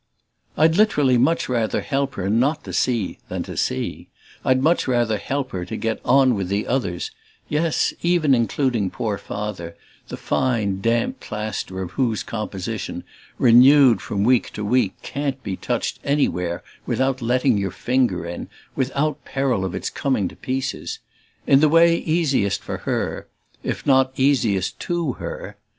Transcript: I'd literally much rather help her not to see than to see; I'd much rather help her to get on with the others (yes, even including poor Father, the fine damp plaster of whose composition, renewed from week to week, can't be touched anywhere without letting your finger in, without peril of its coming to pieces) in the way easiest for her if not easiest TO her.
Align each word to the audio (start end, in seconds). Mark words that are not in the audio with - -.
I'd 0.57 0.77
literally 0.77 1.19
much 1.19 1.47
rather 1.47 1.81
help 1.81 2.15
her 2.15 2.27
not 2.27 2.63
to 2.63 2.73
see 2.73 3.19
than 3.29 3.43
to 3.43 3.55
see; 3.55 4.07
I'd 4.43 4.63
much 4.63 4.87
rather 4.87 5.19
help 5.19 5.51
her 5.51 5.63
to 5.65 5.75
get 5.77 6.01
on 6.03 6.33
with 6.33 6.47
the 6.47 6.65
others 6.65 7.11
(yes, 7.49 7.93
even 8.01 8.33
including 8.33 8.89
poor 8.89 9.19
Father, 9.19 9.77
the 10.07 10.17
fine 10.17 10.79
damp 10.81 11.19
plaster 11.19 11.83
of 11.83 11.91
whose 11.91 12.23
composition, 12.23 13.03
renewed 13.37 14.01
from 14.01 14.23
week 14.23 14.49
to 14.53 14.65
week, 14.65 14.95
can't 15.03 15.43
be 15.43 15.55
touched 15.55 15.99
anywhere 16.03 16.63
without 16.87 17.21
letting 17.21 17.59
your 17.59 17.69
finger 17.69 18.25
in, 18.25 18.49
without 18.75 19.23
peril 19.23 19.63
of 19.63 19.75
its 19.75 19.91
coming 19.91 20.27
to 20.29 20.35
pieces) 20.35 20.97
in 21.45 21.59
the 21.59 21.69
way 21.69 21.95
easiest 21.97 22.63
for 22.63 22.77
her 22.89 23.27
if 23.61 23.85
not 23.85 24.11
easiest 24.17 24.79
TO 24.79 25.13
her. 25.21 25.57